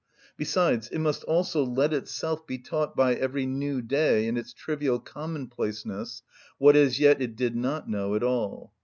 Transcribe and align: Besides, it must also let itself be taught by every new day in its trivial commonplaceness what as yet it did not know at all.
Besides, 0.35 0.87
it 0.89 0.97
must 0.97 1.23
also 1.25 1.63
let 1.63 1.93
itself 1.93 2.47
be 2.47 2.57
taught 2.57 2.95
by 2.95 3.13
every 3.13 3.45
new 3.45 3.83
day 3.83 4.25
in 4.25 4.35
its 4.35 4.51
trivial 4.51 4.99
commonplaceness 4.99 6.23
what 6.57 6.75
as 6.75 6.99
yet 6.99 7.21
it 7.21 7.35
did 7.35 7.55
not 7.55 7.87
know 7.87 8.15
at 8.15 8.23
all. 8.23 8.73